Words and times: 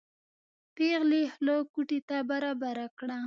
پېغلې 0.75 1.23
خوله 1.33 1.55
کوټې 1.73 1.99
ته 2.07 2.17
برابره 2.29 2.87
کړه. 2.97 3.17